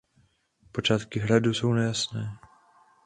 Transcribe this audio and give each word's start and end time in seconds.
Počátky 0.71 1.19
hradu 1.19 1.53
jsou 1.53 1.73
nejasné. 1.73 2.37